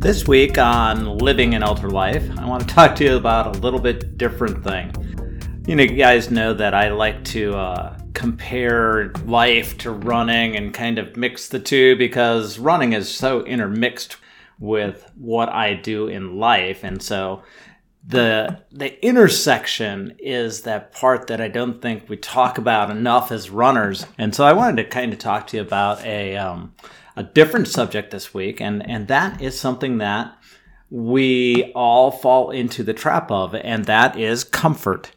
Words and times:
This 0.00 0.28
week 0.28 0.58
on 0.58 1.18
Living 1.18 1.56
an 1.56 1.64
Ultra 1.64 1.90
Life, 1.90 2.30
I 2.38 2.46
want 2.46 2.68
to 2.68 2.72
talk 2.74 2.94
to 2.96 3.04
you 3.04 3.16
about 3.16 3.56
a 3.56 3.58
little 3.58 3.80
bit 3.80 4.16
different 4.16 4.62
thing. 4.62 4.92
You 5.66 5.74
know, 5.74 5.82
you 5.82 5.96
guys 5.96 6.30
know 6.30 6.54
that 6.54 6.72
I 6.72 6.90
like 6.90 7.24
to 7.24 7.56
uh, 7.56 7.98
compare 8.14 9.10
life 9.24 9.76
to 9.78 9.90
running 9.90 10.54
and 10.54 10.72
kind 10.72 11.00
of 11.00 11.16
mix 11.16 11.48
the 11.48 11.58
two 11.58 11.96
because 11.96 12.60
running 12.60 12.92
is 12.92 13.12
so 13.12 13.44
intermixed 13.44 14.18
with 14.60 15.10
what 15.16 15.48
I 15.48 15.74
do 15.74 16.06
in 16.06 16.36
life. 16.38 16.84
And 16.84 17.02
so 17.02 17.42
the 18.06 18.62
the 18.70 19.04
intersection 19.04 20.16
is 20.20 20.62
that 20.62 20.92
part 20.92 21.26
that 21.26 21.40
I 21.40 21.48
don't 21.48 21.82
think 21.82 22.08
we 22.08 22.16
talk 22.16 22.56
about 22.56 22.90
enough 22.90 23.32
as 23.32 23.50
runners. 23.50 24.06
And 24.16 24.32
so 24.32 24.44
I 24.44 24.52
wanted 24.52 24.84
to 24.84 24.88
kind 24.88 25.12
of 25.12 25.18
talk 25.18 25.48
to 25.48 25.56
you 25.56 25.62
about 25.62 26.04
a 26.04 26.36
um, 26.36 26.72
a 27.18 27.24
different 27.24 27.66
subject 27.66 28.10
this 28.10 28.32
week, 28.32 28.60
and 28.60 28.88
and 28.88 29.08
that 29.08 29.42
is 29.42 29.58
something 29.58 29.98
that 29.98 30.38
we 30.88 31.72
all 31.74 32.10
fall 32.10 32.50
into 32.50 32.82
the 32.82 32.94
trap 32.94 33.30
of, 33.30 33.54
and 33.54 33.84
that 33.86 34.16
is 34.18 34.44
comfort. 34.44 35.10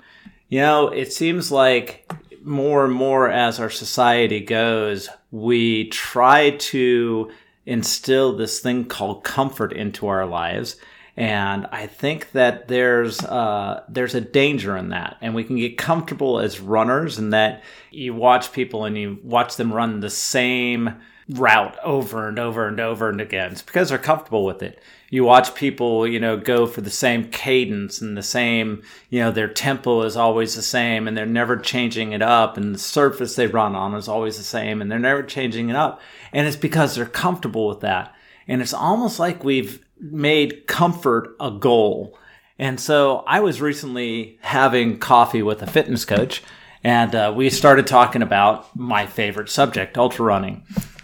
You 0.49 0.59
know, 0.61 0.87
it 0.87 1.13
seems 1.13 1.51
like 1.51 2.11
more 2.43 2.83
and 2.85 2.93
more 2.93 3.29
as 3.29 3.59
our 3.59 3.69
society 3.69 4.39
goes, 4.39 5.09
we 5.29 5.89
try 5.89 6.49
to 6.49 7.31
instill 7.65 8.35
this 8.35 8.59
thing 8.59 8.85
called 8.85 9.23
comfort 9.23 9.71
into 9.71 10.07
our 10.07 10.25
lives 10.25 10.77
and 11.17 11.67
I 11.71 11.87
think 11.87 12.31
that 12.31 12.67
there's 12.67 13.21
uh, 13.21 13.83
there's 13.89 14.15
a 14.15 14.21
danger 14.21 14.77
in 14.77 14.89
that, 14.89 15.17
and 15.21 15.35
we 15.35 15.43
can 15.43 15.57
get 15.57 15.77
comfortable 15.77 16.39
as 16.39 16.59
runners, 16.59 17.19
in 17.19 17.31
that 17.31 17.63
you 17.91 18.13
watch 18.13 18.53
people 18.53 18.85
and 18.85 18.97
you 18.97 19.19
watch 19.23 19.57
them 19.57 19.73
run 19.73 19.99
the 19.99 20.09
same 20.09 20.95
route 21.31 21.77
over 21.83 22.27
and 22.27 22.37
over 22.37 22.67
and 22.67 22.79
over 22.79 23.09
and 23.09 23.21
again. 23.21 23.51
It's 23.51 23.61
because 23.61 23.89
they're 23.89 23.97
comfortable 23.97 24.45
with 24.45 24.61
it. 24.61 24.81
You 25.09 25.23
watch 25.23 25.55
people, 25.55 26.07
you 26.07 26.19
know, 26.19 26.37
go 26.37 26.65
for 26.65 26.81
the 26.81 26.89
same 26.89 27.29
cadence 27.29 28.01
and 28.01 28.17
the 28.17 28.23
same, 28.23 28.83
you 29.09 29.19
know, 29.19 29.31
their 29.31 29.47
tempo 29.47 30.03
is 30.03 30.15
always 30.15 30.55
the 30.55 30.61
same 30.61 31.07
and 31.07 31.17
they're 31.17 31.25
never 31.25 31.57
changing 31.57 32.13
it 32.13 32.21
up 32.21 32.57
and 32.57 32.73
the 32.73 32.79
surface 32.79 33.35
they 33.35 33.47
run 33.47 33.75
on 33.75 33.93
is 33.93 34.07
always 34.07 34.37
the 34.37 34.43
same 34.43 34.81
and 34.81 34.91
they're 34.91 34.99
never 34.99 35.23
changing 35.23 35.69
it 35.69 35.75
up. 35.75 36.01
And 36.31 36.47
it's 36.47 36.55
because 36.55 36.95
they're 36.95 37.05
comfortable 37.05 37.67
with 37.67 37.81
that. 37.81 38.15
And 38.47 38.61
it's 38.61 38.73
almost 38.73 39.19
like 39.19 39.43
we've 39.43 39.83
made 39.99 40.67
comfort 40.67 41.35
a 41.39 41.51
goal. 41.51 42.17
And 42.57 42.79
so 42.79 43.23
I 43.27 43.39
was 43.39 43.61
recently 43.61 44.37
having 44.41 44.99
coffee 44.99 45.41
with 45.41 45.61
a 45.61 45.67
fitness 45.67 46.05
coach, 46.05 46.43
and 46.83 47.13
uh, 47.15 47.33
we 47.35 47.49
started 47.49 47.87
talking 47.87 48.21
about 48.21 48.75
my 48.75 49.05
favorite 49.05 49.49
subject, 49.49 49.97
ultra 49.97 50.25
running. 50.25 50.63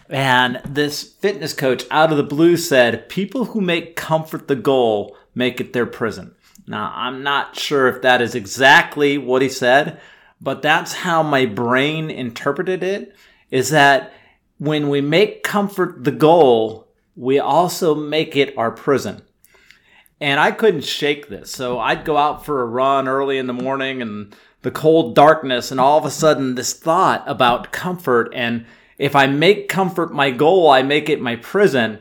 And 0.09 0.61
this 0.66 1.03
fitness 1.03 1.53
coach 1.53 1.86
out 1.91 2.11
of 2.11 2.17
the 2.17 2.23
blue 2.23 2.58
said, 2.58 3.09
People 3.09 3.45
who 3.45 3.61
make 3.61 3.95
comfort 3.95 4.47
the 4.47 4.55
goal 4.55 5.17
make 5.36 5.59
it 5.59 5.73
their 5.73 5.86
prison. 5.86 6.33
Now, 6.66 6.91
I'm 6.95 7.23
not 7.23 7.58
sure 7.58 7.88
if 7.88 8.02
that 8.02 8.22
is 8.22 8.36
exactly 8.36 9.17
what 9.17 9.41
he 9.41 9.49
said, 9.49 9.99
but 10.41 10.61
that's 10.61 10.94
how 10.94 11.23
my 11.23 11.45
brain 11.45 12.09
interpreted 12.09 12.83
it 12.83 13.16
is 13.49 13.69
that 13.69 14.11
when 14.58 14.89
we 14.89 15.02
make 15.02 15.44
comfort 15.44 16.03
the 16.03 16.11
goal, 16.11 16.88
we 17.16 17.39
also 17.39 17.95
make 17.95 18.36
it 18.36 18.58
our 18.58 18.71
prison. 18.71 19.21
And 20.19 20.39
I 20.39 20.52
couldn't 20.52 20.83
shake 20.83 21.30
this. 21.30 21.52
So 21.52 21.80
I'd 21.80 22.05
go 22.05 22.17
out 22.17 22.45
for 22.45 22.61
a 22.61 22.66
run 22.66 23.08
early 23.08 23.38
in 23.38 23.47
the 23.47 23.53
morning 23.53 24.02
and 24.02 24.36
the 24.64 24.71
cold 24.71 25.16
darkness, 25.16 25.71
and 25.71 25.80
all 25.80 25.99
of 25.99 26.05
a 26.05 26.11
sudden, 26.11 26.55
this 26.55 26.73
thought 26.73 27.23
about 27.27 27.71
comfort. 27.71 28.31
And 28.33 28.66
if 28.98 29.16
I 29.16 29.28
make 29.28 29.70
comfort 29.70 30.14
my 30.14 30.31
goal, 30.31 30.70
I 30.70 30.81
make 30.84 31.09
it 31.09 31.22
my 31.22 31.36
prison. 31.36 32.00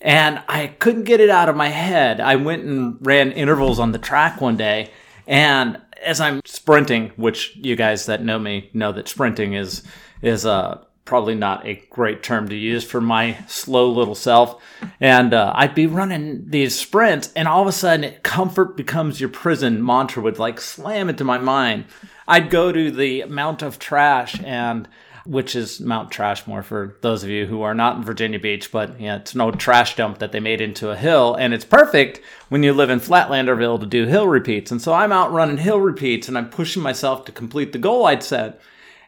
And 0.00 0.42
I 0.48 0.66
couldn't 0.66 1.04
get 1.04 1.20
it 1.20 1.30
out 1.30 1.48
of 1.48 1.56
my 1.56 1.68
head. 1.68 2.20
I 2.20 2.36
went 2.36 2.64
and 2.64 2.98
ran 3.00 3.30
intervals 3.32 3.78
on 3.78 3.92
the 3.92 3.98
track 3.98 4.40
one 4.40 4.56
day. 4.56 4.90
And 5.26 5.80
as 6.02 6.20
I'm 6.20 6.40
sprinting, 6.44 7.12
which 7.16 7.54
you 7.56 7.76
guys 7.76 8.06
that 8.06 8.24
know 8.24 8.38
me 8.38 8.70
know 8.72 8.90
that 8.92 9.06
sprinting 9.06 9.54
is, 9.54 9.84
is, 10.20 10.44
uh, 10.44 10.84
probably 11.04 11.34
not 11.34 11.66
a 11.66 11.82
great 11.90 12.22
term 12.22 12.48
to 12.48 12.54
use 12.54 12.84
for 12.84 13.00
my 13.00 13.36
slow 13.48 13.90
little 13.90 14.14
self. 14.14 14.62
And 15.00 15.34
uh, 15.34 15.52
I'd 15.54 15.74
be 15.74 15.86
running 15.86 16.48
these 16.48 16.78
sprints, 16.78 17.32
and 17.34 17.48
all 17.48 17.62
of 17.62 17.68
a 17.68 17.72
sudden, 17.72 18.14
comfort 18.22 18.76
becomes 18.76 19.20
your 19.20 19.28
prison 19.28 19.84
mantra 19.84 20.22
would 20.22 20.38
like 20.38 20.60
slam 20.60 21.08
into 21.08 21.24
my 21.24 21.38
mind. 21.38 21.86
I'd 22.28 22.50
go 22.50 22.72
to 22.72 22.90
the 22.90 23.24
Mount 23.24 23.62
of 23.62 23.78
Trash, 23.78 24.40
and 24.44 24.88
which 25.24 25.54
is 25.54 25.80
Mount 25.80 26.10
Trashmore 26.10 26.64
for 26.64 26.96
those 27.00 27.22
of 27.22 27.30
you 27.30 27.46
who 27.46 27.62
are 27.62 27.74
not 27.74 27.96
in 27.96 28.02
Virginia 28.02 28.40
Beach, 28.40 28.72
but 28.72 29.00
yeah, 29.00 29.16
it's 29.16 29.34
an 29.34 29.40
old 29.40 29.60
trash 29.60 29.96
dump 29.96 30.18
that 30.18 30.32
they 30.32 30.40
made 30.40 30.60
into 30.60 30.90
a 30.90 30.96
hill, 30.96 31.34
and 31.34 31.54
it's 31.54 31.64
perfect 31.64 32.20
when 32.48 32.62
you 32.62 32.72
live 32.72 32.90
in 32.90 33.00
Flatlanderville 33.00 33.80
to 33.80 33.86
do 33.86 34.06
hill 34.06 34.26
repeats. 34.26 34.70
And 34.70 34.82
so 34.82 34.92
I'm 34.92 35.12
out 35.12 35.32
running 35.32 35.58
hill 35.58 35.80
repeats, 35.80 36.28
and 36.28 36.36
I'm 36.36 36.50
pushing 36.50 36.82
myself 36.82 37.24
to 37.26 37.32
complete 37.32 37.72
the 37.72 37.78
goal 37.78 38.06
I'd 38.06 38.22
set. 38.22 38.60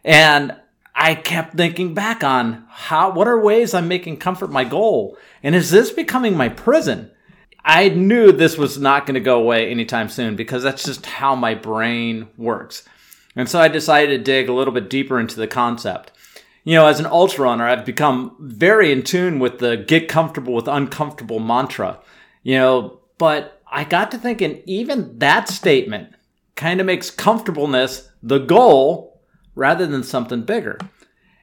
And 0.04 0.56
I 0.94 1.14
kept 1.16 1.56
thinking 1.56 1.94
back 1.94 2.22
on 2.22 2.64
how, 2.69 3.10
what 3.10 3.26
are 3.26 3.41
ways 3.41 3.75
I'm 3.75 3.88
making 3.88 4.19
comfort 4.19 4.50
my 4.50 4.64
goal? 4.64 5.19
And 5.42 5.54
is 5.54 5.70
this 5.70 5.91
becoming 5.91 6.36
my 6.36 6.48
prison? 6.48 7.10
I 7.64 7.88
knew 7.88 8.31
this 8.31 8.58
was 8.58 8.78
not 8.78 9.06
going 9.06 9.14
to 9.14 9.20
go 9.20 9.41
away 9.41 9.70
anytime 9.70 10.08
soon 10.08 10.36
because 10.36 10.62
that's 10.62 10.84
just 10.84 11.06
how 11.06 11.34
my 11.34 11.54
brain 11.54 12.28
works. 12.36 12.84
And 13.36 13.48
so 13.48 13.60
I 13.60 13.68
decided 13.68 14.18
to 14.18 14.24
dig 14.24 14.48
a 14.48 14.52
little 14.52 14.72
bit 14.72 14.90
deeper 14.90 15.18
into 15.18 15.36
the 15.36 15.46
concept. 15.46 16.12
You 16.62 16.76
know, 16.76 16.86
as 16.86 17.00
an 17.00 17.06
ultra 17.06 17.44
runner, 17.44 17.66
I've 17.66 17.84
become 17.84 18.36
very 18.40 18.90
in 18.90 19.02
tune 19.02 19.38
with 19.38 19.58
the 19.58 19.76
get 19.76 20.08
comfortable 20.08 20.54
with 20.54 20.68
uncomfortable 20.68 21.40
mantra. 21.40 22.00
You 22.42 22.56
know, 22.56 23.00
but 23.18 23.62
I 23.66 23.84
got 23.84 24.10
to 24.12 24.18
thinking 24.18 24.62
even 24.66 25.18
that 25.18 25.48
statement 25.48 26.14
kind 26.56 26.80
of 26.80 26.86
makes 26.86 27.10
comfortableness 27.10 28.08
the 28.22 28.38
goal 28.38 29.20
rather 29.54 29.86
than 29.86 30.02
something 30.02 30.42
bigger. 30.42 30.78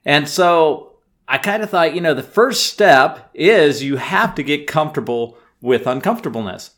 And 0.05 0.27
so 0.27 0.93
I 1.27 1.37
kind 1.37 1.63
of 1.63 1.69
thought, 1.69 1.93
you 1.93 2.01
know, 2.01 2.13
the 2.13 2.23
first 2.23 2.67
step 2.67 3.29
is 3.33 3.83
you 3.83 3.97
have 3.97 4.35
to 4.35 4.43
get 4.43 4.67
comfortable 4.67 5.37
with 5.61 5.87
uncomfortableness. 5.87 6.71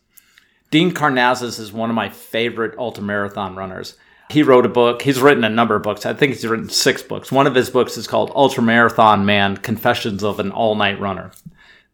Dean 0.69 0.91
Karnazes 0.91 1.59
is 1.59 1.71
one 1.71 1.89
of 1.89 1.95
my 1.95 2.09
favorite 2.09 2.75
ultramarathon 2.77 3.55
runners. 3.55 3.95
He 4.33 4.41
wrote 4.41 4.65
a 4.65 4.69
book. 4.69 5.03
He's 5.03 5.21
written 5.21 5.43
a 5.43 5.49
number 5.49 5.75
of 5.75 5.83
books. 5.83 6.07
I 6.07 6.15
think 6.15 6.33
he's 6.33 6.47
written 6.47 6.67
six 6.67 7.03
books. 7.03 7.31
One 7.31 7.45
of 7.45 7.53
his 7.53 7.69
books 7.69 7.97
is 7.97 8.07
called 8.07 8.31
Ultramarathon 8.31 9.25
Man 9.25 9.57
Confessions 9.57 10.23
of 10.23 10.39
an 10.39 10.49
All 10.49 10.73
Night 10.73 10.99
Runner. 10.99 11.29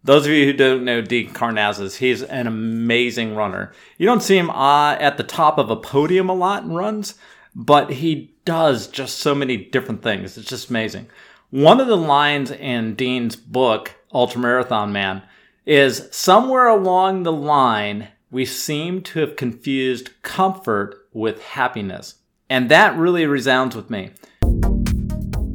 Those 0.05 0.25
of 0.25 0.31
you 0.31 0.45
who 0.45 0.53
don't 0.53 0.85
know 0.85 1.01
Dean 1.01 1.33
Karnazes, 1.33 1.97
he's 1.97 2.23
an 2.23 2.47
amazing 2.47 3.35
runner. 3.35 3.73
You 3.97 4.05
don't 4.05 4.23
see 4.23 4.37
him 4.37 4.49
uh, 4.51 4.93
at 4.93 5.17
the 5.17 5.23
top 5.23 5.57
of 5.57 5.69
a 5.69 5.75
podium 5.75 6.29
a 6.29 6.33
lot 6.33 6.63
in 6.63 6.71
runs, 6.71 7.15
but 7.53 7.89
he 7.89 8.33
does 8.45 8.87
just 8.87 9.17
so 9.17 9.35
many 9.35 9.57
different 9.57 10.01
things. 10.01 10.37
It's 10.37 10.47
just 10.47 10.69
amazing. 10.69 11.07
One 11.49 11.81
of 11.81 11.87
the 11.87 11.97
lines 11.97 12.51
in 12.51 12.95
Dean's 12.95 13.35
book, 13.35 13.95
Ultramarathon 14.13 14.91
Man, 14.91 15.23
is 15.65 16.07
somewhere 16.11 16.69
along 16.69 17.23
the 17.23 17.33
line, 17.33 18.07
we 18.31 18.45
seem 18.45 19.01
to 19.01 19.19
have 19.19 19.35
confused 19.35 20.21
comfort 20.21 20.95
with 21.11 21.43
happiness. 21.43 22.15
And 22.49 22.69
that 22.69 22.97
really 22.97 23.27
resounds 23.27 23.75
with 23.75 23.89
me. 23.89 24.11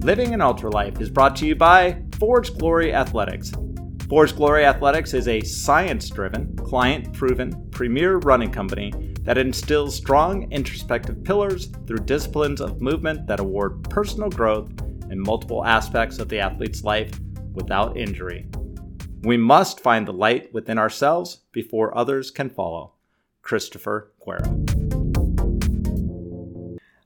Living 0.05 0.33
an 0.33 0.41
Ultra 0.41 0.71
Life 0.71 1.01
is 1.01 1.11
brought 1.11 1.35
to 1.37 1.47
you 1.47 1.57
by 1.57 2.01
Forge 2.19 2.57
Glory 2.57 2.95
Athletics. 2.95 3.53
Forge 4.09 4.37
Glory 4.37 4.65
Athletics 4.65 5.15
is 5.15 5.27
a 5.27 5.41
science 5.41 6.09
driven, 6.09 6.55
client 6.57 7.13
proven, 7.13 7.69
premier 7.71 8.19
running 8.19 8.51
company 8.51 8.93
that 9.23 9.39
instills 9.39 9.97
strong 9.97 10.53
introspective 10.53 11.25
pillars 11.25 11.67
through 11.87 11.99
disciplines 11.99 12.61
of 12.61 12.81
movement 12.81 13.27
that 13.27 13.41
award 13.41 13.83
personal 13.91 14.29
growth 14.29 14.71
in 15.11 15.19
multiple 15.19 15.65
aspects 15.65 16.19
of 16.19 16.29
the 16.29 16.39
athlete's 16.39 16.85
life 16.85 17.19
without 17.55 17.97
injury. 17.97 18.47
We 19.23 19.39
must 19.39 19.81
find 19.81 20.07
the 20.07 20.13
light 20.13 20.53
within 20.53 20.79
ourselves 20.79 21.41
before 21.51 21.97
others 21.97 22.31
can 22.31 22.51
follow. 22.51 22.93
Christopher 23.43 24.13
Guerra. 24.25 24.74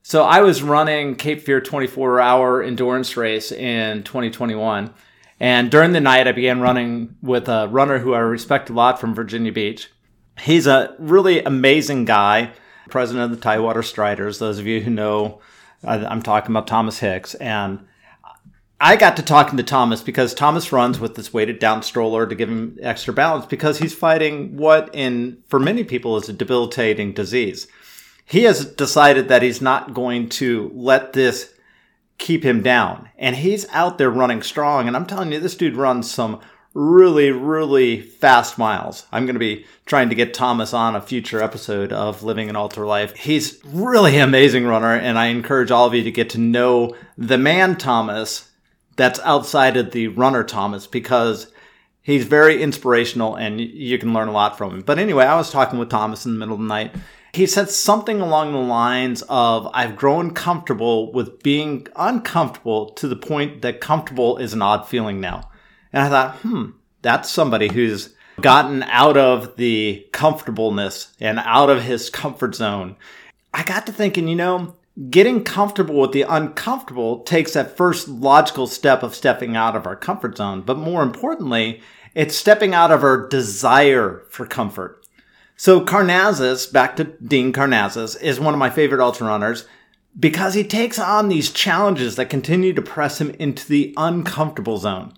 So 0.08 0.24
I 0.24 0.40
was 0.40 0.62
running 0.62 1.16
Cape 1.16 1.42
Fear 1.42 1.60
24 1.60 2.18
hour 2.18 2.62
endurance 2.62 3.14
race 3.14 3.52
in 3.52 4.04
2021. 4.04 4.94
And 5.38 5.70
during 5.70 5.92
the 5.92 6.00
night, 6.00 6.26
I 6.26 6.32
began 6.32 6.62
running 6.62 7.16
with 7.20 7.46
a 7.46 7.68
runner 7.68 7.98
who 7.98 8.14
I 8.14 8.20
respect 8.20 8.70
a 8.70 8.72
lot 8.72 8.98
from 8.98 9.14
Virginia 9.14 9.52
Beach. 9.52 9.90
He's 10.40 10.66
a 10.66 10.96
really 10.98 11.44
amazing 11.44 12.06
guy, 12.06 12.52
president 12.88 13.30
of 13.30 13.36
the 13.36 13.42
Tidewater 13.42 13.82
Striders. 13.82 14.38
Those 14.38 14.58
of 14.58 14.66
you 14.66 14.80
who 14.80 14.88
know, 14.88 15.42
I'm 15.84 16.22
talking 16.22 16.52
about 16.52 16.66
Thomas 16.66 17.00
Hicks. 17.00 17.34
And 17.34 17.86
I 18.80 18.96
got 18.96 19.14
to 19.18 19.22
talking 19.22 19.58
to 19.58 19.62
Thomas 19.62 20.00
because 20.00 20.32
Thomas 20.32 20.72
runs 20.72 20.98
with 20.98 21.16
this 21.16 21.34
weighted 21.34 21.58
down 21.58 21.82
stroller 21.82 22.26
to 22.26 22.34
give 22.34 22.48
him 22.48 22.78
extra 22.80 23.12
balance 23.12 23.44
because 23.44 23.78
he's 23.78 23.92
fighting 23.92 24.56
what, 24.56 24.88
in 24.94 25.42
for 25.48 25.60
many 25.60 25.84
people, 25.84 26.16
is 26.16 26.30
a 26.30 26.32
debilitating 26.32 27.12
disease. 27.12 27.68
He 28.28 28.42
has 28.42 28.66
decided 28.66 29.28
that 29.28 29.42
he's 29.42 29.62
not 29.62 29.94
going 29.94 30.28
to 30.30 30.70
let 30.74 31.14
this 31.14 31.54
keep 32.18 32.44
him 32.44 32.62
down, 32.62 33.08
and 33.16 33.36
he's 33.36 33.66
out 33.70 33.96
there 33.96 34.10
running 34.10 34.42
strong. 34.42 34.86
And 34.86 34.94
I'm 34.94 35.06
telling 35.06 35.32
you, 35.32 35.40
this 35.40 35.56
dude 35.56 35.76
runs 35.76 36.10
some 36.10 36.40
really, 36.74 37.30
really 37.30 38.02
fast 38.02 38.58
miles. 38.58 39.06
I'm 39.10 39.24
going 39.24 39.34
to 39.34 39.40
be 39.40 39.64
trying 39.86 40.10
to 40.10 40.14
get 40.14 40.34
Thomas 40.34 40.74
on 40.74 40.94
a 40.94 41.00
future 41.00 41.42
episode 41.42 41.90
of 41.90 42.22
Living 42.22 42.50
an 42.50 42.56
Ultra 42.56 42.86
Life. 42.86 43.16
He's 43.16 43.60
really 43.64 44.18
amazing 44.18 44.66
runner, 44.66 44.94
and 44.94 45.18
I 45.18 45.26
encourage 45.26 45.70
all 45.70 45.86
of 45.86 45.94
you 45.94 46.02
to 46.02 46.10
get 46.10 46.28
to 46.30 46.38
know 46.38 46.94
the 47.16 47.38
man 47.38 47.76
Thomas 47.76 48.50
that's 48.96 49.20
outside 49.20 49.78
of 49.78 49.92
the 49.92 50.08
runner 50.08 50.44
Thomas 50.44 50.86
because 50.86 51.50
he's 52.02 52.26
very 52.26 52.62
inspirational 52.62 53.36
and 53.36 53.60
you 53.60 53.96
can 53.96 54.12
learn 54.12 54.28
a 54.28 54.32
lot 54.32 54.58
from 54.58 54.72
him. 54.74 54.80
But 54.82 54.98
anyway, 54.98 55.24
I 55.24 55.36
was 55.36 55.50
talking 55.50 55.78
with 55.78 55.88
Thomas 55.88 56.26
in 56.26 56.32
the 56.32 56.38
middle 56.38 56.56
of 56.56 56.60
the 56.60 56.66
night. 56.66 56.94
He 57.32 57.46
said 57.46 57.70
something 57.70 58.20
along 58.20 58.52
the 58.52 58.58
lines 58.58 59.22
of, 59.28 59.68
I've 59.74 59.96
grown 59.96 60.32
comfortable 60.32 61.12
with 61.12 61.42
being 61.42 61.86
uncomfortable 61.94 62.90
to 62.90 63.06
the 63.06 63.16
point 63.16 63.62
that 63.62 63.80
comfortable 63.80 64.38
is 64.38 64.54
an 64.54 64.62
odd 64.62 64.88
feeling 64.88 65.20
now. 65.20 65.50
And 65.92 66.02
I 66.02 66.08
thought, 66.08 66.36
hmm, 66.36 66.70
that's 67.02 67.30
somebody 67.30 67.68
who's 67.68 68.14
gotten 68.40 68.82
out 68.84 69.16
of 69.16 69.56
the 69.56 70.06
comfortableness 70.12 71.14
and 71.20 71.38
out 71.40 71.70
of 71.70 71.82
his 71.82 72.08
comfort 72.08 72.54
zone. 72.54 72.96
I 73.52 73.62
got 73.62 73.86
to 73.86 73.92
thinking, 73.92 74.28
you 74.28 74.36
know, 74.36 74.76
getting 75.10 75.44
comfortable 75.44 76.00
with 76.00 76.12
the 76.12 76.22
uncomfortable 76.22 77.20
takes 77.20 77.52
that 77.52 77.76
first 77.76 78.08
logical 78.08 78.66
step 78.66 79.02
of 79.02 79.14
stepping 79.14 79.56
out 79.56 79.76
of 79.76 79.86
our 79.86 79.96
comfort 79.96 80.36
zone. 80.36 80.62
But 80.62 80.78
more 80.78 81.02
importantly, 81.02 81.82
it's 82.14 82.36
stepping 82.36 82.74
out 82.74 82.90
of 82.90 83.04
our 83.04 83.28
desire 83.28 84.24
for 84.28 84.46
comfort. 84.46 84.97
So 85.60 85.80
Karnazes, 85.80 86.72
back 86.72 86.94
to 86.96 87.04
Dean 87.04 87.52
Karnazes, 87.52 88.22
is 88.22 88.38
one 88.38 88.54
of 88.54 88.60
my 88.60 88.70
favorite 88.70 89.02
ultra 89.02 89.26
runners 89.26 89.66
because 90.16 90.54
he 90.54 90.62
takes 90.62 91.00
on 91.00 91.28
these 91.28 91.50
challenges 91.50 92.14
that 92.14 92.30
continue 92.30 92.72
to 92.72 92.80
press 92.80 93.20
him 93.20 93.30
into 93.40 93.66
the 93.66 93.92
uncomfortable 93.96 94.78
zone. 94.78 95.14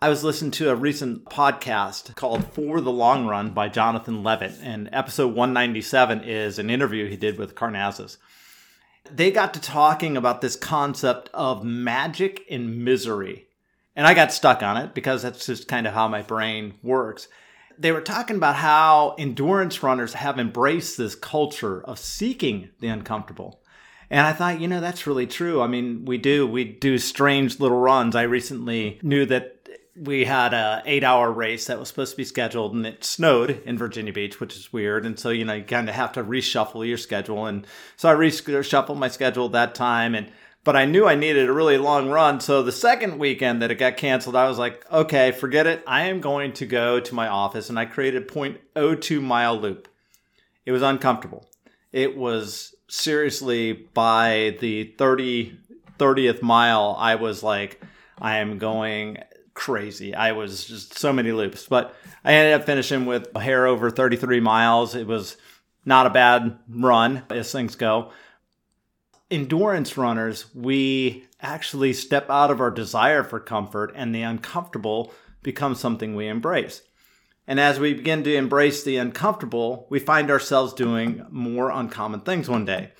I 0.00 0.08
was 0.08 0.22
listening 0.22 0.52
to 0.52 0.70
a 0.70 0.76
recent 0.76 1.24
podcast 1.24 2.14
called 2.14 2.44
For 2.52 2.80
the 2.80 2.92
Long 2.92 3.26
Run 3.26 3.50
by 3.50 3.68
Jonathan 3.68 4.22
Levitt, 4.22 4.54
and 4.62 4.88
episode 4.92 5.34
197 5.34 6.22
is 6.22 6.60
an 6.60 6.70
interview 6.70 7.08
he 7.08 7.16
did 7.16 7.36
with 7.36 7.56
Karnazes. 7.56 8.18
They 9.10 9.32
got 9.32 9.52
to 9.54 9.60
talking 9.60 10.16
about 10.16 10.42
this 10.42 10.54
concept 10.54 11.28
of 11.34 11.64
magic 11.64 12.44
and 12.48 12.84
misery. 12.84 13.48
And 13.96 14.06
I 14.06 14.14
got 14.14 14.32
stuck 14.32 14.62
on 14.62 14.76
it 14.76 14.94
because 14.94 15.22
that's 15.22 15.44
just 15.44 15.66
kind 15.66 15.88
of 15.88 15.92
how 15.92 16.06
my 16.06 16.22
brain 16.22 16.74
works. 16.84 17.26
They 17.82 17.90
were 17.90 18.00
talking 18.00 18.36
about 18.36 18.54
how 18.56 19.16
endurance 19.18 19.82
runners 19.82 20.14
have 20.14 20.38
embraced 20.38 20.96
this 20.96 21.16
culture 21.16 21.82
of 21.82 21.98
seeking 21.98 22.70
the 22.78 22.86
uncomfortable. 22.86 23.60
And 24.08 24.24
I 24.24 24.32
thought, 24.32 24.60
you 24.60 24.68
know, 24.68 24.80
that's 24.80 25.06
really 25.06 25.26
true. 25.26 25.60
I 25.60 25.66
mean, 25.66 26.04
we 26.04 26.16
do, 26.16 26.46
we 26.46 26.64
do 26.64 26.96
strange 26.98 27.58
little 27.58 27.80
runs. 27.80 28.14
I 28.14 28.22
recently 28.22 29.00
knew 29.02 29.26
that 29.26 29.68
we 29.96 30.24
had 30.24 30.54
a 30.54 30.82
eight 30.86 31.02
hour 31.02 31.32
race 31.32 31.66
that 31.66 31.78
was 31.78 31.88
supposed 31.88 32.12
to 32.12 32.16
be 32.16 32.24
scheduled 32.24 32.72
and 32.72 32.86
it 32.86 33.02
snowed 33.02 33.62
in 33.64 33.76
Virginia 33.76 34.12
Beach, 34.12 34.38
which 34.38 34.54
is 34.54 34.72
weird. 34.72 35.04
And 35.04 35.18
so, 35.18 35.30
you 35.30 35.44
know, 35.44 35.54
you 35.54 35.64
kind 35.64 35.88
of 35.88 35.94
have 35.96 36.12
to 36.12 36.22
reshuffle 36.22 36.86
your 36.86 36.98
schedule. 36.98 37.46
And 37.46 37.66
so 37.96 38.08
I 38.08 38.14
reshuffled 38.14 38.96
my 38.96 39.08
schedule 39.08 39.48
that 39.48 39.74
time. 39.74 40.14
And, 40.14 40.30
but 40.64 40.76
I 40.76 40.84
knew 40.84 41.06
I 41.06 41.14
needed 41.14 41.48
a 41.48 41.52
really 41.52 41.78
long 41.78 42.08
run. 42.08 42.40
So 42.40 42.62
the 42.62 42.72
second 42.72 43.18
weekend 43.18 43.62
that 43.62 43.70
it 43.70 43.76
got 43.76 43.96
canceled, 43.96 44.36
I 44.36 44.48
was 44.48 44.58
like, 44.58 44.84
okay, 44.90 45.32
forget 45.32 45.66
it. 45.66 45.82
I 45.86 46.04
am 46.04 46.20
going 46.20 46.52
to 46.54 46.66
go 46.66 47.00
to 47.00 47.14
my 47.14 47.28
office 47.28 47.68
and 47.68 47.78
I 47.78 47.84
created 47.84 48.28
0.02 48.28 49.20
mile 49.22 49.60
loop. 49.60 49.88
It 50.64 50.72
was 50.72 50.82
uncomfortable. 50.82 51.48
It 51.90 52.16
was 52.16 52.74
seriously 52.88 53.72
by 53.72 54.56
the 54.60 54.94
30, 54.98 55.58
30th 55.98 56.42
mile, 56.42 56.94
I 56.98 57.16
was 57.16 57.42
like, 57.42 57.82
I 58.20 58.36
am 58.36 58.58
going 58.58 59.18
crazy. 59.54 60.14
I 60.14 60.32
was 60.32 60.64
just 60.64 60.98
so 60.98 61.12
many 61.12 61.32
loops, 61.32 61.66
but 61.66 61.94
I 62.24 62.34
ended 62.34 62.60
up 62.60 62.66
finishing 62.66 63.06
with 63.06 63.28
a 63.34 63.40
hair 63.40 63.66
over 63.66 63.90
33 63.90 64.40
miles. 64.40 64.94
It 64.94 65.06
was 65.06 65.36
not 65.84 66.06
a 66.06 66.10
bad 66.10 66.58
run 66.68 67.24
as 67.30 67.50
things 67.50 67.74
go. 67.74 68.12
Endurance 69.32 69.96
runners, 69.96 70.44
we 70.54 71.24
actually 71.40 71.94
step 71.94 72.28
out 72.28 72.50
of 72.50 72.60
our 72.60 72.70
desire 72.70 73.24
for 73.24 73.40
comfort 73.40 73.90
and 73.96 74.14
the 74.14 74.20
uncomfortable 74.20 75.10
becomes 75.42 75.80
something 75.80 76.14
we 76.14 76.28
embrace. 76.28 76.82
And 77.46 77.58
as 77.58 77.80
we 77.80 77.94
begin 77.94 78.24
to 78.24 78.34
embrace 78.34 78.84
the 78.84 78.98
uncomfortable, 78.98 79.86
we 79.88 80.00
find 80.00 80.30
ourselves 80.30 80.74
doing 80.74 81.24
more 81.30 81.70
uncommon 81.70 82.20
things 82.20 82.46
one 82.46 82.66
day. 82.66 82.92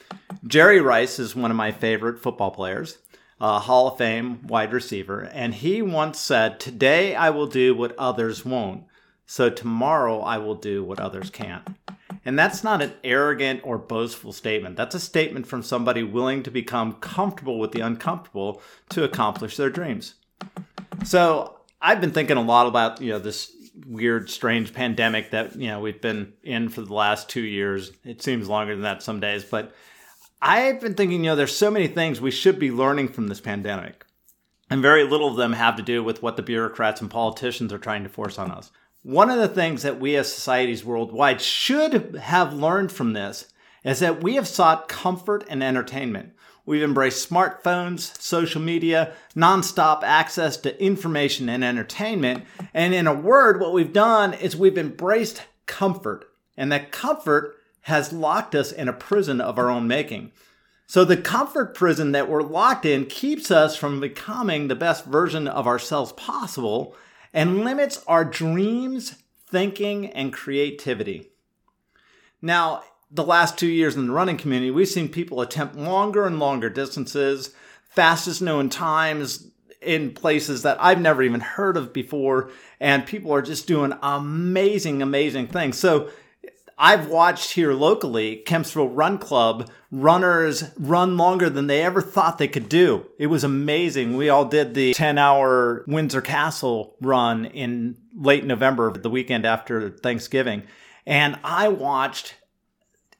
Jerry 0.47 0.81
Rice 0.81 1.19
is 1.19 1.37
one 1.37 1.51
of 1.51 1.57
my 1.59 1.71
favorite 1.71 2.19
football 2.19 2.51
players 2.51 2.97
a 3.39 3.59
Hall 3.59 3.89
of 3.89 3.99
Fame 3.99 4.47
wide 4.47 4.73
receiver, 4.73 5.29
and 5.35 5.53
he 5.53 5.83
once 5.83 6.19
said, 6.19 6.59
Today 6.59 7.15
I 7.15 7.29
will 7.29 7.47
do 7.47 7.75
what 7.75 7.95
others 7.99 8.43
won't, 8.43 8.85
so 9.27 9.51
tomorrow 9.51 10.21
I 10.21 10.39
will 10.39 10.55
do 10.55 10.83
what 10.83 10.99
others 10.99 11.29
can't. 11.29 11.63
And 12.25 12.39
that's 12.39 12.63
not 12.63 12.83
an 12.83 12.93
arrogant 13.03 13.61
or 13.65 13.79
boastful 13.79 14.33
statement. 14.33 14.77
That's 14.77 14.95
a 14.95 15.01
statement 15.01 15.47
from 15.47 15.63
somebody 15.63 16.03
willing 16.03 16.43
to 16.45 16.51
become 16.51 16.95
comfortable 16.95 17.59
with 17.59 17.73
the 17.73 17.81
uncomfortable 17.81 18.63
to 18.91 19.05
accomplish 19.05 19.57
their 19.57 19.71
dreams. 19.71 20.15
So 21.05 21.59
I've 21.81 22.01
been 22.01 22.13
thinking 22.13 22.37
a 22.37 22.43
lot 22.43 22.67
about, 22.69 23.01
you 23.01 23.11
know, 23.11 23.19
this 23.19 23.53
weird, 23.87 24.31
strange 24.31 24.73
pandemic 24.73 25.31
that, 25.31 25.57
you 25.57 25.67
know, 25.67 25.81
we've 25.81 26.01
been 26.01 26.33
in 26.45 26.69
for 26.69 26.83
the 26.83 26.95
last 26.95 27.29
two 27.29 27.43
years. 27.43 27.91
It 28.05 28.23
seems 28.23 28.49
longer 28.49 28.75
than 28.75 28.83
that 28.83 29.03
some 29.03 29.19
days, 29.19 29.45
but 29.45 29.75
I've 30.41 30.81
been 30.81 30.95
thinking, 30.95 31.25
you 31.25 31.31
know, 31.31 31.37
there's 31.37 31.57
so 31.57 31.71
many 31.71 31.87
things 31.87 32.21
we 32.21 32.31
should 32.31 32.59
be 32.59 32.71
learning 32.71 33.09
from 33.09 33.29
this 33.29 33.41
pandemic. 33.41 34.05
And 34.71 34.81
very 34.81 35.05
little 35.05 35.29
of 35.29 35.37
them 35.37 35.53
have 35.53 35.77
to 35.77 35.83
do 35.83 36.03
with 36.03 36.23
what 36.23 36.37
the 36.37 36.43
bureaucrats 36.43 37.01
and 37.01 37.11
politicians 37.11 37.73
are 37.73 37.79
trying 37.79 38.05
to 38.05 38.09
force 38.09 38.39
on 38.39 38.51
us. 38.51 38.71
One 39.03 39.31
of 39.31 39.39
the 39.39 39.49
things 39.49 39.83
that 39.83 39.99
we 39.99 40.15
as 40.15 40.33
societies 40.33 40.85
worldwide 40.85 41.41
should 41.41 42.15
have 42.17 42.55
learned 42.55 42.93
from 42.93 43.15
this 43.15 43.53
is 43.83 43.99
that 43.99 44.23
we 44.23 44.37
have 44.37 44.47
sought 44.47 44.89
comfort 44.89 45.45
and 45.49 45.61
entertainment. 45.61 46.35
We've 46.65 46.85
embraced 46.85 47.29
smartphones, 47.29 48.17
social 48.23 48.61
media, 48.61 49.13
nonstop 49.35 50.05
access 50.05 50.57
to 50.59 50.81
information 50.81 51.49
and 51.49 51.65
entertainment. 51.65 52.45
And 52.73 52.95
in 52.95 53.09
a 53.09 53.15
word, 53.15 53.61
what 53.61 53.73
we've 53.73 53.93
done 53.93 54.35
is 54.35 54.57
we've 54.57 54.79
embraced 54.79 55.43
comfort. 55.67 56.27
And 56.57 56.71
that 56.71 56.93
comfort 56.93 57.57
has 57.83 58.13
locked 58.13 58.55
us 58.55 58.71
in 58.71 58.89
a 58.89 58.93
prison 58.93 59.41
of 59.41 59.59
our 59.59 59.69
own 59.69 59.89
making. 59.89 60.31
So 60.87 61.05
the 61.05 61.17
comfort 61.17 61.75
prison 61.75 62.13
that 62.13 62.29
we're 62.29 62.43
locked 62.43 62.87
in 62.87 63.07
keeps 63.07 63.51
us 63.51 63.75
from 63.75 63.99
becoming 63.99 64.69
the 64.69 64.77
best 64.77 65.07
version 65.07 65.49
of 65.49 65.67
ourselves 65.67 66.13
possible 66.13 66.95
and 67.33 67.65
limits 67.65 68.03
our 68.07 68.25
dreams, 68.25 69.17
thinking, 69.47 70.07
and 70.07 70.33
creativity. 70.33 71.31
Now, 72.41 72.83
the 73.11 73.25
last 73.25 73.59
two 73.59 73.69
years 73.69 73.95
in 73.95 74.07
the 74.07 74.13
running 74.13 74.37
community, 74.37 74.71
we've 74.71 74.89
seen 74.89 75.09
people 75.09 75.41
attempt 75.41 75.77
longer 75.77 76.27
and 76.27 76.39
longer 76.39 76.71
distances, 76.71 77.55
fastest 77.85 78.41
known 78.41 78.69
times 78.69 79.51
in 79.81 80.15
places 80.15 80.63
that 80.63 80.79
I've 80.81 81.01
never 81.01 81.23
even 81.23 81.41
heard 81.41 81.77
of 81.77 81.93
before, 81.93 82.51
and 82.81 83.07
people 83.07 83.33
are 83.33 83.43
just 83.43 83.67
doing 83.67 83.93
amazing, 84.03 85.03
amazing 85.03 85.49
things. 85.49 85.79
So 85.79 86.11
I've 86.83 87.07
watched 87.07 87.53
here 87.53 87.73
locally, 87.75 88.43
Kempsville 88.45 88.91
Run 88.93 89.17
Club, 89.17 89.71
runners 89.93 90.65
run 90.77 91.17
longer 91.17 91.49
than 91.49 91.69
they 91.69 91.81
ever 91.81 92.03
thought 92.03 92.39
they 92.39 92.49
could 92.49 92.69
do. 92.69 93.07
It 93.21 93.29
was 93.29 93.45
amazing. 93.45 94.17
We 94.17 94.29
all 94.29 94.47
did 94.47 94.75
the 94.75 94.93
10 94.93 95.17
hour 95.17 95.85
Windsor 95.87 96.21
Castle 96.21 96.97
run 97.01 97.45
in 97.45 97.99
late 98.17 98.45
November, 98.45 98.93
the 98.93 99.11
weekend 99.11 99.47
after 99.47 99.91
Thanksgiving. 99.91 100.65
And 101.07 101.39
I 101.45 101.69
watched 101.69 102.35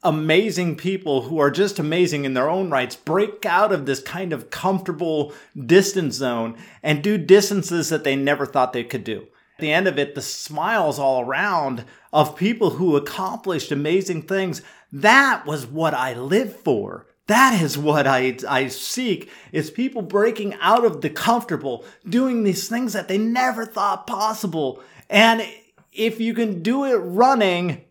amazing 0.03 0.75
people 0.75 1.23
who 1.23 1.39
are 1.39 1.53
just 1.53 1.79
amazing 1.79 2.25
in 2.25 2.35
their 2.35 2.51
own 2.51 2.69
rights 2.69 2.97
break 2.97 3.47
out 3.47 3.71
of 3.71 3.87
this 3.87 4.03
kind 4.03 4.33
of 4.33 4.51
comfortable 4.51 5.33
distance 5.57 6.17
zone 6.17 6.57
and 6.83 7.01
do 7.01 7.17
distances 7.17 7.91
that 7.91 8.03
they 8.03 8.17
never 8.17 8.45
thought 8.45 8.73
they 8.73 8.83
could 8.83 9.05
do 9.05 9.29
At 9.57 9.61
the 9.61 9.73
end 9.73 9.87
of 9.87 10.01
it, 10.01 10.17
the 10.17 10.23
smiles 10.23 10.99
all 10.99 11.21
around 11.21 11.85
of 12.13 12.37
people 12.37 12.71
who 12.71 12.97
accomplished 12.97 13.73
amazing 13.73 14.23
things. 14.23 14.63
That 14.93 15.47
was 15.47 15.67
what 15.67 15.95
I 15.95 16.15
live 16.15 16.55
for. 16.61 17.07
That 17.27 17.61
is 17.63 17.79
what 17.79 18.07
I, 18.07 18.37
I 18.49 18.69
seek 18.69 19.31
is 19.53 19.71
people 19.71 20.03
breaking 20.03 20.55
out 20.61 20.85
of 20.85 21.01
the 21.01 21.11
comfortable, 21.11 21.85
doing 22.07 22.43
these 22.43 22.69
things 22.69 22.93
that 22.93 23.09
they 23.09 23.19
never 23.19 23.65
thought 23.65 24.07
possible. 24.07 24.83
And 25.09 25.47
if 25.93 26.21
you 26.21 26.35
can 26.35 26.63
do 26.63 26.85
it 26.85 26.97
running, 26.97 27.85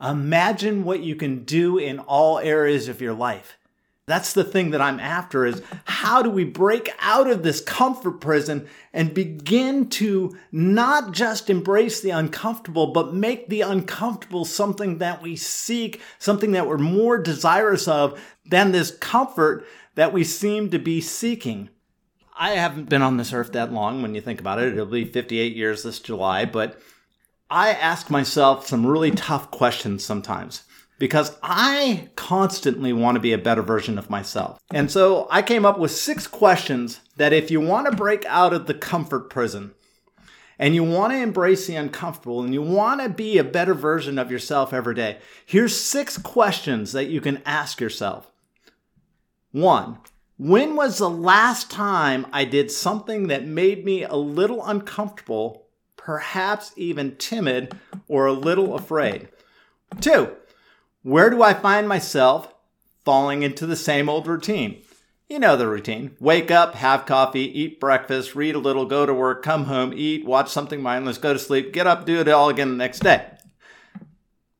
imagine 0.00 0.84
what 0.84 1.00
you 1.00 1.16
can 1.16 1.44
do 1.44 1.78
in 1.78 1.98
all 1.98 2.38
areas 2.38 2.88
of 2.88 3.00
your 3.00 3.14
life. 3.14 3.56
That's 4.06 4.34
the 4.34 4.44
thing 4.44 4.70
that 4.70 4.80
I'm 4.80 5.00
after 5.00 5.44
is 5.44 5.62
how 5.84 6.22
do 6.22 6.30
we 6.30 6.44
break 6.44 6.90
out 7.00 7.28
of 7.28 7.42
this 7.42 7.60
comfort 7.60 8.20
prison 8.20 8.68
and 8.92 9.12
begin 9.12 9.88
to 9.90 10.38
not 10.52 11.10
just 11.10 11.50
embrace 11.50 12.00
the 12.00 12.10
uncomfortable, 12.10 12.92
but 12.92 13.14
make 13.14 13.48
the 13.48 13.62
uncomfortable 13.62 14.44
something 14.44 14.98
that 14.98 15.22
we 15.22 15.34
seek, 15.34 16.00
something 16.20 16.52
that 16.52 16.68
we're 16.68 16.78
more 16.78 17.18
desirous 17.18 17.88
of 17.88 18.20
than 18.44 18.70
this 18.70 18.92
comfort 18.92 19.66
that 19.96 20.12
we 20.12 20.22
seem 20.22 20.70
to 20.70 20.78
be 20.78 21.00
seeking. 21.00 21.68
I 22.38 22.50
haven't 22.50 22.88
been 22.88 23.02
on 23.02 23.16
this 23.16 23.32
earth 23.32 23.50
that 23.54 23.72
long 23.72 24.02
when 24.02 24.14
you 24.14 24.20
think 24.20 24.38
about 24.38 24.60
it. 24.60 24.72
It'll 24.72 24.86
be 24.86 25.04
58 25.04 25.56
years 25.56 25.82
this 25.82 25.98
July, 25.98 26.44
but 26.44 26.80
I 27.50 27.70
ask 27.70 28.08
myself 28.08 28.68
some 28.68 28.86
really 28.86 29.10
tough 29.10 29.50
questions 29.50 30.04
sometimes 30.04 30.62
because 30.98 31.36
I 31.42 32.08
constantly 32.16 32.92
want 32.92 33.16
to 33.16 33.20
be 33.20 33.32
a 33.32 33.38
better 33.38 33.62
version 33.62 33.98
of 33.98 34.10
myself. 34.10 34.60
And 34.72 34.90
so 34.90 35.26
I 35.30 35.42
came 35.42 35.66
up 35.66 35.78
with 35.78 35.90
six 35.90 36.26
questions 36.26 37.00
that 37.16 37.32
if 37.32 37.50
you 37.50 37.60
want 37.60 37.90
to 37.90 37.96
break 37.96 38.24
out 38.26 38.52
of 38.52 38.66
the 38.66 38.74
comfort 38.74 39.30
prison 39.30 39.74
and 40.58 40.74
you 40.74 40.82
want 40.82 41.12
to 41.12 41.18
embrace 41.18 41.66
the 41.66 41.76
uncomfortable 41.76 42.42
and 42.42 42.54
you 42.54 42.62
want 42.62 43.02
to 43.02 43.08
be 43.08 43.36
a 43.38 43.44
better 43.44 43.74
version 43.74 44.18
of 44.18 44.30
yourself 44.30 44.72
every 44.72 44.94
day, 44.94 45.18
here's 45.44 45.78
six 45.78 46.16
questions 46.16 46.92
that 46.92 47.08
you 47.08 47.20
can 47.20 47.42
ask 47.44 47.80
yourself. 47.80 48.30
One, 49.52 49.98
when 50.38 50.76
was 50.76 50.98
the 50.98 51.10
last 51.10 51.70
time 51.70 52.26
I 52.32 52.44
did 52.44 52.70
something 52.70 53.28
that 53.28 53.46
made 53.46 53.84
me 53.84 54.02
a 54.02 54.16
little 54.16 54.64
uncomfortable, 54.64 55.66
perhaps 55.96 56.72
even 56.76 57.16
timid 57.16 57.74
or 58.06 58.26
a 58.26 58.32
little 58.32 58.74
afraid? 58.74 59.28
Two, 60.00 60.36
where 61.06 61.30
do 61.30 61.40
I 61.40 61.54
find 61.54 61.88
myself 61.88 62.52
falling 63.04 63.44
into 63.44 63.64
the 63.64 63.76
same 63.76 64.08
old 64.08 64.26
routine? 64.26 64.82
You 65.28 65.38
know 65.38 65.56
the 65.56 65.68
routine. 65.68 66.16
Wake 66.18 66.50
up, 66.50 66.74
have 66.74 67.06
coffee, 67.06 67.42
eat 67.60 67.78
breakfast, 67.78 68.34
read 68.34 68.56
a 68.56 68.58
little, 68.58 68.86
go 68.86 69.06
to 69.06 69.14
work, 69.14 69.44
come 69.44 69.66
home, 69.66 69.92
eat, 69.94 70.24
watch 70.24 70.50
something 70.50 70.82
mindless, 70.82 71.16
go 71.16 71.32
to 71.32 71.38
sleep, 71.38 71.72
get 71.72 71.86
up, 71.86 72.06
do 72.06 72.18
it 72.18 72.26
all 72.26 72.48
again 72.48 72.70
the 72.70 72.76
next 72.76 73.04
day. 73.04 73.24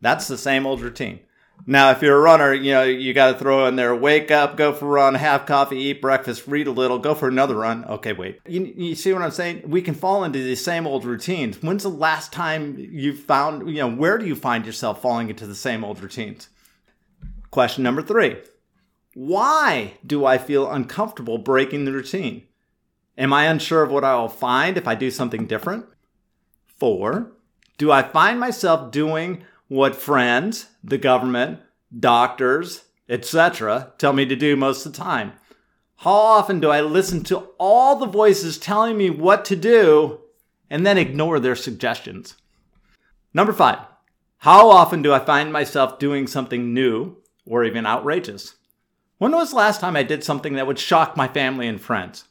That's 0.01 0.29
the 0.29 0.39
same 0.39 0.67
old 0.67 0.83
routine. 0.83 1.19
Now, 1.65 1.91
if 1.91 2.01
you're 2.01 2.17
a 2.17 2.21
runner, 2.21 2.55
you 2.55 2.73
know, 2.73 2.85
you 2.85 3.13
got 3.13 3.33
to 3.33 3.39
throw 3.39 3.67
in 3.67 3.75
there, 3.75 3.95
wake 3.95 4.31
up, 4.31 4.57
go 4.57 4.73
for 4.73 4.87
a 4.87 4.89
run, 4.89 5.15
have 5.15 5.47
coffee, 5.47 5.79
eat 5.79 6.01
breakfast, 6.01 6.47
read 6.47 6.69
a 6.69 6.71
little, 6.71 6.99
go 6.99 7.15
for 7.15 7.29
another 7.29 7.57
run. 7.57 7.85
Okay, 7.87 8.13
wait. 8.13 8.41
You, 8.47 8.73
you 8.77 8.95
see 8.95 9.13
what 9.13 9.23
I'm 9.23 9.33
saying? 9.33 9.63
We 9.67 9.83
can 9.83 9.95
fall 9.95 10.23
into 10.23 10.39
these 10.39 10.63
same 10.63 10.87
old 10.87 11.05
routines. 11.05 11.61
When's 11.63 11.83
the 11.83 11.89
last 11.89 12.33
time 12.33 12.77
you 12.79 13.17
found, 13.17 13.69
you 13.69 13.79
know, 13.79 13.91
where 13.91 14.17
do 14.17 14.27
you 14.27 14.37
find 14.37 14.65
yourself 14.65 15.03
falling 15.03 15.29
into 15.29 15.47
the 15.47 15.57
same 15.57 15.83
old 15.83 16.01
routines? 16.01 16.49
Question 17.51 17.83
number 17.83 18.03
three 18.03 18.37
Why 19.15 19.95
do 20.07 20.25
I 20.25 20.39
feel 20.39 20.71
uncomfortable 20.71 21.39
breaking 21.39 21.85
the 21.85 21.93
routine? 21.93 22.47
Am 23.19 23.33
I 23.33 23.47
unsure 23.47 23.83
of 23.83 23.91
what 23.91 24.05
I 24.05 24.15
will 24.15 24.29
find 24.29 24.77
if 24.77 24.87
I 24.87 24.95
do 24.95 25.11
something 25.11 25.47
different? 25.47 25.87
Four, 26.67 27.33
do 27.79 27.91
I 27.91 28.03
find 28.03 28.39
myself 28.39 28.91
doing 28.91 29.43
what 29.69 29.97
friends, 29.97 30.67
the 30.83 30.99
government, 30.99 31.61
doctors, 31.99 32.85
etc. 33.09 33.93
tell 33.99 34.13
me 34.13 34.27
to 34.27 34.37
do 34.37 34.57
most 34.57 34.85
of 34.85 34.93
the 34.93 34.99
time. 34.99 35.33
How 35.97 36.13
often 36.13 36.61
do 36.61 36.71
I 36.71 36.81
listen 36.81 37.23
to 37.25 37.49
all 37.59 37.97
the 37.97 38.07
voices 38.07 38.59
telling 38.59 38.97
me 38.97 39.09
what 39.11 39.45
to 39.47 39.57
do 39.57 40.21
and 40.69 40.85
then 40.85 40.99
ignore 40.99 41.41
their 41.41 41.57
suggestions? 41.57 42.35
Number 43.33 43.53
five, 43.53 43.79
how 44.39 44.71
often 44.71 45.03
do 45.03 45.13
I 45.13 45.19
find 45.19 45.53
myself 45.53 45.99
doing 45.99 46.27
something 46.27 46.75
new 46.75 47.17
or 47.47 47.65
even 47.65 47.87
outrageous? 47.87 48.57
When 49.19 49.33
was 49.33 49.51
the 49.51 49.57
last 49.57 49.81
time 49.81 49.97
I 49.97 50.03
did 50.03 50.23
something 50.23 50.55
that 50.55 50.67
would 50.67 50.79
shock 50.79 51.17
my 51.17 51.29
family 51.29 51.67
and 51.67 51.81
friends? 51.81 52.25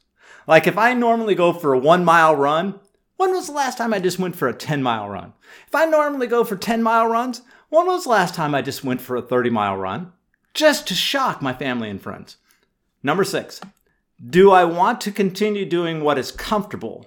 Like 0.48 0.68
if 0.68 0.78
I 0.78 0.94
normally 0.94 1.34
go 1.34 1.52
for 1.52 1.74
a 1.74 1.80
one 1.80 2.06
mile 2.06 2.36
run, 2.36 2.80
when 3.18 3.32
was 3.32 3.48
the 3.48 3.54
last 3.54 3.78
time 3.78 3.94
I 3.94 4.00
just 4.00 4.20
went 4.20 4.36
for 4.36 4.48
a 4.48 4.54
10 4.54 4.84
mile 4.84 5.10
run? 5.10 5.34
If 5.68 5.76
I 5.76 5.86
normally 5.86 6.28
go 6.28 6.44
for 6.44 6.56
10 6.56 6.84
mile 6.84 7.08
runs, 7.08 7.42
when 7.70 7.88
was 7.88 8.04
the 8.04 8.10
last 8.10 8.36
time 8.36 8.54
I 8.54 8.62
just 8.62 8.84
went 8.84 9.02
for 9.02 9.16
a 9.16 9.22
30 9.22 9.50
mile 9.50 9.78
run? 9.78 10.12
Just 10.54 10.88
to 10.88 10.94
shock 10.94 11.42
my 11.42 11.54
family 11.54 11.90
and 11.90 12.02
friends. 12.02 12.38
Number 13.04 13.24
six, 13.24 13.62
do 14.30 14.52
I 14.52 14.66
want 14.66 15.02
to 15.02 15.12
continue 15.12 15.66
doing 15.66 16.02
what 16.02 16.18
is 16.18 16.32
comfortable 16.32 17.06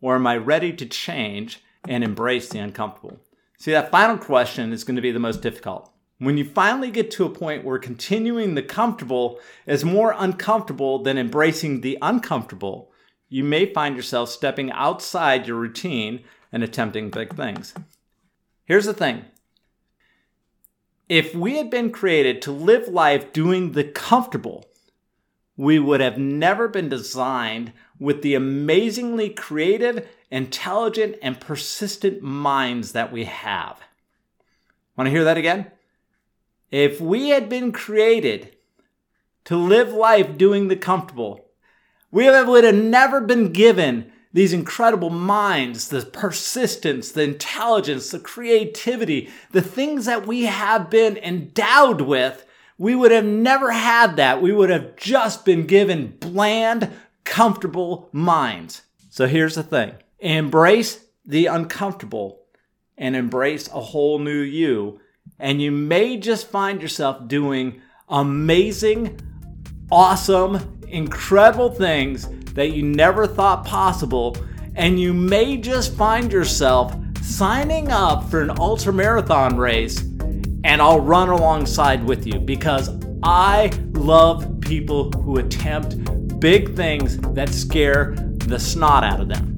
or 0.00 0.14
am 0.14 0.26
I 0.26 0.36
ready 0.36 0.72
to 0.72 0.86
change 0.86 1.62
and 1.88 2.02
embrace 2.02 2.48
the 2.48 2.58
uncomfortable? 2.58 3.20
See, 3.58 3.72
that 3.72 3.90
final 3.90 4.16
question 4.16 4.72
is 4.72 4.84
going 4.84 4.96
to 4.96 5.02
be 5.02 5.12
the 5.12 5.18
most 5.18 5.42
difficult. 5.42 5.92
When 6.18 6.36
you 6.36 6.44
finally 6.44 6.90
get 6.90 7.10
to 7.12 7.24
a 7.24 7.30
point 7.30 7.64
where 7.64 7.78
continuing 7.78 8.54
the 8.54 8.62
comfortable 8.62 9.38
is 9.66 9.84
more 9.84 10.14
uncomfortable 10.16 11.02
than 11.02 11.18
embracing 11.18 11.80
the 11.80 11.98
uncomfortable, 12.02 12.89
you 13.30 13.44
may 13.44 13.72
find 13.72 13.96
yourself 13.96 14.28
stepping 14.28 14.70
outside 14.72 15.46
your 15.46 15.56
routine 15.56 16.24
and 16.52 16.62
attempting 16.62 17.08
big 17.08 17.34
things. 17.34 17.72
Here's 18.66 18.84
the 18.84 18.92
thing 18.92 19.24
if 21.08 21.34
we 21.34 21.56
had 21.56 21.70
been 21.70 21.90
created 21.90 22.42
to 22.42 22.52
live 22.52 22.88
life 22.88 23.32
doing 23.32 23.72
the 23.72 23.84
comfortable, 23.84 24.66
we 25.56 25.78
would 25.78 26.00
have 26.00 26.18
never 26.18 26.68
been 26.68 26.88
designed 26.88 27.72
with 27.98 28.22
the 28.22 28.34
amazingly 28.34 29.28
creative, 29.28 30.08
intelligent, 30.30 31.16
and 31.22 31.40
persistent 31.40 32.22
minds 32.22 32.92
that 32.92 33.12
we 33.12 33.24
have. 33.24 33.80
Want 34.96 35.06
to 35.06 35.10
hear 35.10 35.24
that 35.24 35.36
again? 35.36 35.70
If 36.70 37.00
we 37.00 37.30
had 37.30 37.48
been 37.48 37.72
created 37.72 38.56
to 39.44 39.56
live 39.56 39.92
life 39.92 40.38
doing 40.38 40.68
the 40.68 40.76
comfortable, 40.76 41.49
we 42.10 42.24
have 42.24 42.48
would 42.48 42.64
have 42.64 42.74
never 42.74 43.20
been 43.20 43.52
given 43.52 44.10
these 44.32 44.52
incredible 44.52 45.10
minds, 45.10 45.88
the 45.88 46.02
persistence, 46.02 47.12
the 47.12 47.22
intelligence, 47.22 48.10
the 48.10 48.18
creativity, 48.18 49.28
the 49.50 49.62
things 49.62 50.06
that 50.06 50.26
we 50.26 50.42
have 50.42 50.88
been 50.90 51.16
endowed 51.16 52.00
with. 52.00 52.44
We 52.78 52.94
would 52.94 53.10
have 53.10 53.24
never 53.24 53.72
had 53.72 54.16
that. 54.16 54.40
We 54.40 54.52
would 54.52 54.70
have 54.70 54.96
just 54.96 55.44
been 55.44 55.66
given 55.66 56.16
bland, 56.20 56.90
comfortable 57.24 58.08
minds. 58.12 58.82
So 59.10 59.26
here's 59.26 59.56
the 59.56 59.62
thing 59.62 59.94
embrace 60.20 61.04
the 61.24 61.46
uncomfortable 61.46 62.40
and 62.96 63.16
embrace 63.16 63.68
a 63.68 63.80
whole 63.80 64.18
new 64.18 64.40
you. 64.40 65.00
And 65.38 65.60
you 65.60 65.70
may 65.72 66.16
just 66.18 66.48
find 66.48 66.82
yourself 66.82 67.26
doing 67.26 67.80
amazing, 68.08 69.20
awesome, 69.90 70.79
incredible 70.92 71.70
things 71.70 72.28
that 72.54 72.70
you 72.70 72.82
never 72.82 73.26
thought 73.26 73.64
possible, 73.64 74.36
and 74.74 75.00
you 75.00 75.12
may 75.12 75.56
just 75.56 75.94
find 75.94 76.32
yourself 76.32 76.94
signing 77.22 77.90
up 77.90 78.28
for 78.30 78.42
an 78.42 78.50
ultra 78.58 78.92
marathon 78.92 79.56
race, 79.56 80.00
and 80.64 80.82
I'll 80.82 81.00
run 81.00 81.28
alongside 81.28 82.04
with 82.04 82.26
you 82.26 82.38
because 82.38 82.90
I 83.22 83.70
love 83.92 84.60
people 84.60 85.10
who 85.12 85.38
attempt 85.38 86.40
big 86.40 86.74
things 86.74 87.18
that 87.34 87.50
scare 87.50 88.14
the 88.16 88.58
snot 88.58 89.04
out 89.04 89.20
of 89.20 89.28
them. 89.28 89.54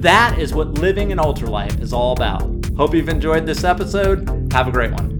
That 0.00 0.38
is 0.38 0.52
what 0.52 0.78
living 0.78 1.12
an 1.12 1.18
ultra 1.18 1.48
life 1.48 1.80
is 1.80 1.92
all 1.92 2.12
about. 2.12 2.42
Hope 2.76 2.94
you've 2.94 3.08
enjoyed 3.08 3.46
this 3.46 3.64
episode. 3.64 4.52
Have 4.52 4.68
a 4.68 4.72
great 4.72 4.92
one. 4.92 5.13